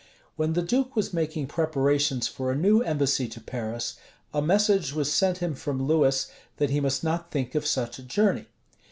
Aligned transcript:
When 0.35 0.53
the 0.53 0.63
duke 0.63 0.95
was 0.95 1.13
making 1.13 1.45
preparations 1.45 2.27
for 2.27 2.51
a 2.51 2.55
new 2.55 2.81
embassy 2.81 3.27
to 3.27 3.39
Paris, 3.39 3.97
a 4.33 4.41
message 4.41 4.93
was 4.93 5.13
sent 5.13 5.37
him 5.37 5.53
from 5.53 5.83
Louis, 5.85 6.25
that 6.57 6.71
he 6.71 6.79
must 6.79 7.03
not 7.03 7.29
think 7.29 7.53
of 7.53 7.67
such 7.67 7.99
a 7.99 8.03
journey. 8.03 8.47